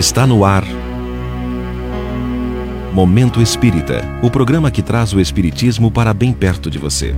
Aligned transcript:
Está 0.00 0.26
no 0.26 0.46
ar. 0.46 0.64
Momento 2.90 3.42
Espírita 3.42 4.00
o 4.22 4.30
programa 4.30 4.70
que 4.70 4.80
traz 4.80 5.12
o 5.12 5.20
Espiritismo 5.20 5.90
para 5.90 6.14
bem 6.14 6.32
perto 6.32 6.70
de 6.70 6.78
você. 6.78 7.14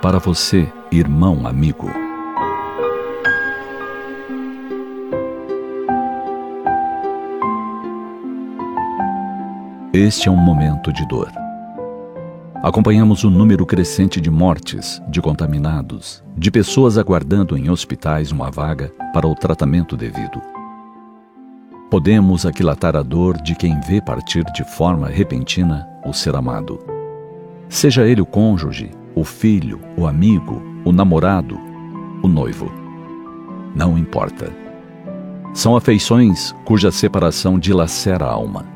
Para 0.00 0.20
você, 0.20 0.72
irmão 0.92 1.44
amigo. 1.44 2.05
Este 9.96 10.28
é 10.28 10.30
um 10.30 10.36
momento 10.36 10.92
de 10.92 11.08
dor. 11.08 11.32
Acompanhamos 12.56 13.24
o 13.24 13.30
número 13.30 13.64
crescente 13.64 14.20
de 14.20 14.30
mortes, 14.30 15.00
de 15.08 15.22
contaminados, 15.22 16.22
de 16.36 16.50
pessoas 16.50 16.98
aguardando 16.98 17.56
em 17.56 17.70
hospitais 17.70 18.30
uma 18.30 18.50
vaga 18.50 18.92
para 19.14 19.26
o 19.26 19.34
tratamento 19.34 19.96
devido. 19.96 20.38
Podemos 21.90 22.44
aquilatar 22.44 22.94
a 22.94 23.00
dor 23.00 23.40
de 23.40 23.54
quem 23.54 23.80
vê 23.80 24.02
partir 24.02 24.44
de 24.52 24.64
forma 24.64 25.08
repentina 25.08 25.88
o 26.04 26.12
ser 26.12 26.36
amado. 26.36 26.78
Seja 27.66 28.06
ele 28.06 28.20
o 28.20 28.26
cônjuge, 28.26 28.90
o 29.14 29.24
filho, 29.24 29.80
o 29.96 30.06
amigo, 30.06 30.62
o 30.84 30.92
namorado, 30.92 31.58
o 32.22 32.28
noivo. 32.28 32.70
Não 33.74 33.96
importa. 33.96 34.52
São 35.54 35.74
afeições 35.74 36.54
cuja 36.66 36.92
separação 36.92 37.58
dilacera 37.58 38.26
a 38.26 38.30
alma 38.30 38.75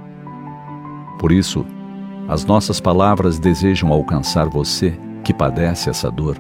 por 1.21 1.31
isso, 1.31 1.67
as 2.27 2.47
nossas 2.47 2.81
palavras 2.81 3.39
desejam 3.39 3.93
alcançar 3.93 4.49
você 4.49 4.99
que 5.23 5.35
padece 5.35 5.91
essa 5.91 6.11
dor, 6.11 6.39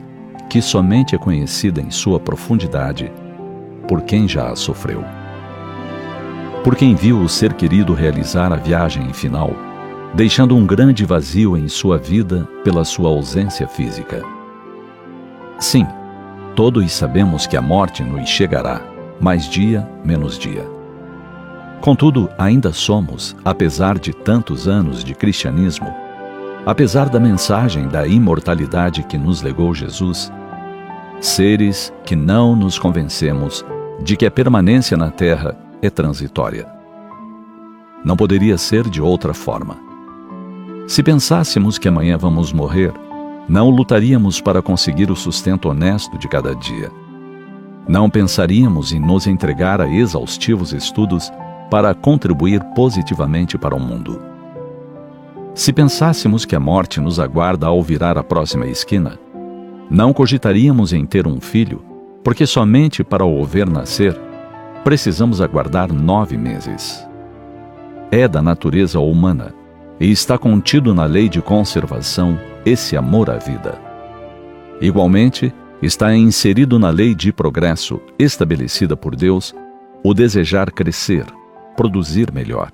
que 0.48 0.62
somente 0.62 1.14
é 1.14 1.18
conhecida 1.18 1.82
em 1.82 1.90
sua 1.90 2.18
profundidade 2.18 3.12
por 3.86 4.00
quem 4.00 4.26
já 4.26 4.48
a 4.48 4.56
sofreu. 4.56 5.04
Por 6.64 6.74
quem 6.76 6.94
viu 6.94 7.20
o 7.20 7.28
ser 7.28 7.52
querido 7.52 7.92
realizar 7.92 8.54
a 8.54 8.56
viagem 8.56 9.12
final, 9.12 9.54
deixando 10.14 10.56
um 10.56 10.66
grande 10.66 11.04
vazio 11.04 11.58
em 11.58 11.68
sua 11.68 11.98
vida 11.98 12.48
pela 12.64 12.82
sua 12.82 13.10
ausência 13.10 13.68
física. 13.68 14.24
Sim, 15.58 15.86
todos 16.56 16.90
sabemos 16.90 17.46
que 17.46 17.56
a 17.56 17.60
morte 17.60 18.02
nos 18.02 18.30
chegará, 18.30 18.80
mais 19.20 19.46
dia 19.46 19.86
menos 20.02 20.38
dia. 20.38 20.79
Contudo, 21.80 22.28
ainda 22.36 22.72
somos, 22.74 23.34
apesar 23.42 23.98
de 23.98 24.12
tantos 24.12 24.68
anos 24.68 25.02
de 25.02 25.14
cristianismo, 25.14 25.88
apesar 26.66 27.08
da 27.08 27.18
mensagem 27.18 27.88
da 27.88 28.06
imortalidade 28.06 29.02
que 29.04 29.16
nos 29.16 29.40
legou 29.40 29.74
Jesus, 29.74 30.30
seres 31.22 31.90
que 32.04 32.14
não 32.14 32.54
nos 32.54 32.78
convencemos 32.78 33.64
de 34.02 34.14
que 34.14 34.26
a 34.26 34.30
permanência 34.30 34.94
na 34.94 35.10
terra 35.10 35.56
é 35.80 35.88
transitória. 35.88 36.66
Não 38.04 38.14
poderia 38.14 38.58
ser 38.58 38.88
de 38.88 39.00
outra 39.00 39.32
forma. 39.32 39.78
Se 40.86 41.02
pensássemos 41.02 41.78
que 41.78 41.88
amanhã 41.88 42.18
vamos 42.18 42.52
morrer, 42.52 42.92
não 43.48 43.70
lutaríamos 43.70 44.38
para 44.38 44.60
conseguir 44.60 45.10
o 45.10 45.16
sustento 45.16 45.70
honesto 45.70 46.18
de 46.18 46.28
cada 46.28 46.54
dia. 46.54 46.90
Não 47.88 48.10
pensaríamos 48.10 48.92
em 48.92 49.00
nos 49.00 49.26
entregar 49.26 49.80
a 49.80 49.88
exaustivos 49.88 50.72
estudos 50.72 51.32
para 51.70 51.94
contribuir 51.94 52.62
positivamente 52.74 53.56
para 53.56 53.74
o 53.74 53.80
mundo. 53.80 54.20
Se 55.54 55.72
pensássemos 55.72 56.44
que 56.44 56.56
a 56.56 56.60
morte 56.60 57.00
nos 57.00 57.20
aguarda 57.20 57.66
ao 57.66 57.82
virar 57.82 58.18
a 58.18 58.22
próxima 58.22 58.66
esquina, 58.66 59.18
não 59.90 60.12
cogitaríamos 60.12 60.92
em 60.92 61.04
ter 61.04 61.26
um 61.26 61.40
filho, 61.40 61.82
porque 62.22 62.46
somente 62.46 63.02
para 63.02 63.24
o 63.24 63.44
ver 63.44 63.68
nascer 63.68 64.18
precisamos 64.84 65.40
aguardar 65.40 65.92
nove 65.92 66.36
meses. 66.36 67.06
É 68.10 68.26
da 68.26 68.40
natureza 68.40 68.98
humana 68.98 69.54
e 69.98 70.10
está 70.10 70.38
contido 70.38 70.94
na 70.94 71.04
lei 71.04 71.28
de 71.28 71.42
conservação 71.42 72.38
esse 72.64 72.96
amor 72.96 73.30
à 73.30 73.36
vida. 73.36 73.78
Igualmente, 74.80 75.52
está 75.82 76.14
inserido 76.14 76.78
na 76.78 76.90
lei 76.90 77.14
de 77.14 77.32
progresso 77.32 78.00
estabelecida 78.18 78.96
por 78.96 79.14
Deus 79.14 79.54
o 80.02 80.14
desejar 80.14 80.70
crescer, 80.70 81.26
produzir 81.80 82.30
melhor. 82.30 82.72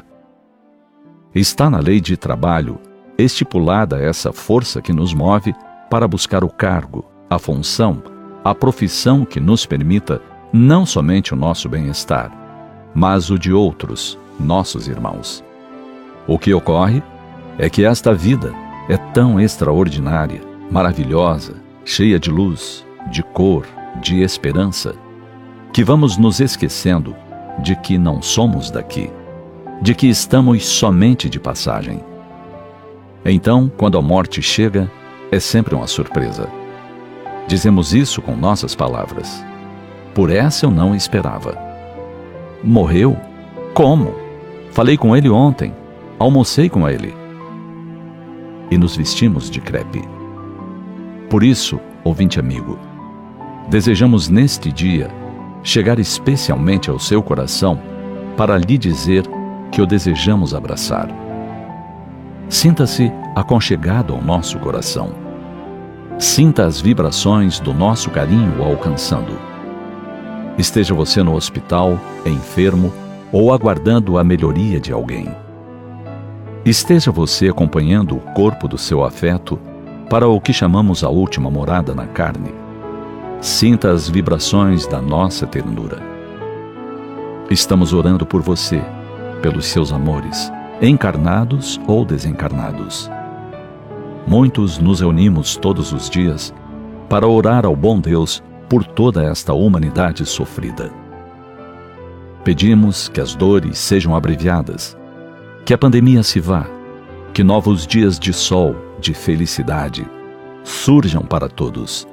Está 1.32 1.70
na 1.70 1.78
lei 1.78 2.00
de 2.00 2.16
trabalho 2.16 2.80
estipulada 3.16 4.02
essa 4.02 4.32
força 4.32 4.82
que 4.82 4.92
nos 4.92 5.14
move 5.14 5.54
para 5.88 6.08
buscar 6.08 6.42
o 6.42 6.48
cargo, 6.48 7.04
a 7.30 7.38
função, 7.38 8.02
a 8.42 8.52
profissão 8.52 9.24
que 9.24 9.38
nos 9.38 9.64
permita 9.64 10.20
não 10.52 10.84
somente 10.84 11.32
o 11.32 11.36
nosso 11.36 11.68
bem-estar, 11.68 12.32
mas 12.96 13.30
o 13.30 13.38
de 13.38 13.52
outros, 13.52 14.18
nossos 14.40 14.88
irmãos. 14.88 15.44
O 16.26 16.36
que 16.36 16.52
ocorre 16.52 17.00
é 17.58 17.70
que 17.70 17.84
esta 17.84 18.12
vida 18.12 18.52
é 18.88 18.96
tão 18.96 19.38
extraordinária, 19.38 20.40
maravilhosa, 20.68 21.54
cheia 21.84 22.18
de 22.18 22.28
luz, 22.28 22.84
de 23.12 23.22
cor, 23.22 23.64
de 24.02 24.20
esperança, 24.20 24.96
que 25.72 25.84
vamos 25.84 26.16
nos 26.16 26.40
esquecendo 26.40 27.14
de 27.58 27.74
que 27.76 27.98
não 27.98 28.20
somos 28.20 28.70
daqui, 28.70 29.10
de 29.80 29.94
que 29.94 30.06
estamos 30.06 30.66
somente 30.66 31.28
de 31.28 31.40
passagem. 31.40 32.00
Então, 33.24 33.70
quando 33.76 33.98
a 33.98 34.02
morte 34.02 34.40
chega, 34.40 34.90
é 35.30 35.40
sempre 35.40 35.74
uma 35.74 35.86
surpresa. 35.86 36.48
Dizemos 37.46 37.94
isso 37.94 38.20
com 38.22 38.36
nossas 38.36 38.74
palavras. 38.74 39.44
Por 40.14 40.30
essa 40.30 40.66
eu 40.66 40.70
não 40.70 40.94
esperava. 40.94 41.58
Morreu? 42.62 43.16
Como? 43.74 44.14
Falei 44.70 44.96
com 44.96 45.16
ele 45.16 45.28
ontem. 45.28 45.74
Almocei 46.18 46.68
com 46.68 46.88
ele. 46.88 47.14
E 48.70 48.78
nos 48.78 48.96
vestimos 48.96 49.50
de 49.50 49.60
crepe. 49.60 50.02
Por 51.28 51.42
isso, 51.42 51.80
ouvinte 52.04 52.38
amigo, 52.38 52.78
desejamos 53.68 54.28
neste 54.28 54.72
dia 54.72 55.10
chegar 55.66 55.98
especialmente 55.98 56.88
ao 56.88 56.96
seu 56.96 57.20
coração 57.20 57.82
para 58.36 58.56
lhe 58.56 58.78
dizer 58.78 59.24
que 59.72 59.82
o 59.82 59.86
desejamos 59.86 60.54
abraçar. 60.54 61.08
Sinta-se 62.48 63.12
aconchegado 63.34 64.14
ao 64.14 64.22
nosso 64.22 64.60
coração. 64.60 65.10
Sinta 66.20 66.64
as 66.64 66.80
vibrações 66.80 67.58
do 67.58 67.74
nosso 67.74 68.10
carinho 68.10 68.62
alcançando. 68.62 69.36
Esteja 70.56 70.94
você 70.94 71.20
no 71.20 71.34
hospital, 71.34 71.98
enfermo 72.24 72.92
ou 73.32 73.52
aguardando 73.52 74.18
a 74.18 74.24
melhoria 74.24 74.78
de 74.78 74.92
alguém. 74.92 75.28
Esteja 76.64 77.10
você 77.10 77.48
acompanhando 77.48 78.16
o 78.16 78.20
corpo 78.34 78.68
do 78.68 78.78
seu 78.78 79.02
afeto 79.02 79.58
para 80.08 80.28
o 80.28 80.40
que 80.40 80.52
chamamos 80.52 81.02
a 81.02 81.08
última 81.08 81.50
morada 81.50 81.92
na 81.92 82.06
carne 82.06 82.65
Sinta 83.40 83.90
as 83.90 84.08
vibrações 84.08 84.86
da 84.86 85.00
nossa 85.00 85.46
ternura. 85.46 86.02
Estamos 87.50 87.92
orando 87.92 88.24
por 88.24 88.40
você, 88.40 88.82
pelos 89.42 89.66
seus 89.66 89.92
amores, 89.92 90.50
encarnados 90.80 91.78
ou 91.86 92.04
desencarnados. 92.04 93.10
Muitos 94.26 94.78
nos 94.78 95.00
reunimos 95.00 95.54
todos 95.56 95.92
os 95.92 96.08
dias 96.08 96.52
para 97.10 97.28
orar 97.28 97.66
ao 97.66 97.76
bom 97.76 98.00
Deus 98.00 98.42
por 98.70 98.84
toda 98.84 99.22
esta 99.22 99.52
humanidade 99.52 100.24
sofrida. 100.24 100.90
Pedimos 102.42 103.08
que 103.08 103.20
as 103.20 103.34
dores 103.34 103.78
sejam 103.78 104.16
abreviadas, 104.16 104.96
que 105.64 105.74
a 105.74 105.78
pandemia 105.78 106.22
se 106.22 106.40
vá, 106.40 106.66
que 107.34 107.44
novos 107.44 107.86
dias 107.86 108.18
de 108.18 108.32
sol, 108.32 108.74
de 108.98 109.12
felicidade, 109.12 110.08
surjam 110.64 111.22
para 111.22 111.48
todos 111.48 112.08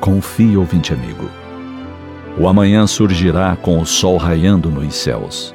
Confie, 0.00 0.56
ouvinte 0.56 0.94
amigo. 0.94 1.28
O 2.38 2.48
amanhã 2.48 2.86
surgirá 2.86 3.54
com 3.54 3.78
o 3.78 3.84
sol 3.84 4.16
raiando 4.16 4.70
nos 4.70 4.94
céus. 4.94 5.54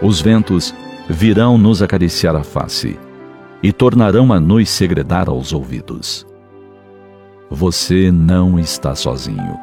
Os 0.00 0.20
ventos 0.20 0.72
virão 1.08 1.58
nos 1.58 1.82
acariciar 1.82 2.36
a 2.36 2.44
face 2.44 2.96
e 3.60 3.72
tornarão 3.72 4.32
a 4.32 4.38
nos 4.38 4.70
segredar 4.70 5.28
aos 5.28 5.52
ouvidos. 5.52 6.24
Você 7.50 8.12
não 8.12 8.56
está 8.56 8.94
sozinho. 8.94 9.58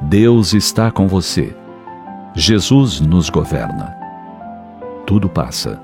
Deus 0.00 0.54
está 0.54 0.90
com 0.90 1.06
você. 1.06 1.54
Jesus 2.34 3.00
nos 3.00 3.28
governa. 3.28 3.94
Tudo 5.06 5.28
passa. 5.28 5.78